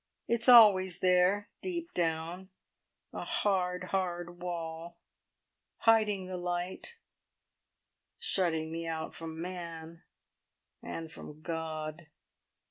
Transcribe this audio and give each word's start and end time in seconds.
It's 0.27 0.49
always 0.49 0.97
there, 1.01 1.51
deep 1.61 1.93
down, 1.93 2.49
a 3.13 3.23
hard, 3.23 3.83
hard 3.93 4.41
wall, 4.41 4.97
hiding 5.77 6.25
the 6.25 6.37
light, 6.37 6.97
shutting 8.17 8.71
me 8.71 8.87
out 8.87 9.13
from 9.13 9.39
man 9.39 10.01
and 10.81 11.11
from 11.11 11.43
God!" 11.43 12.07